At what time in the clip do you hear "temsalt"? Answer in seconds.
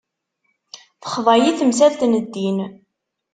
1.59-2.01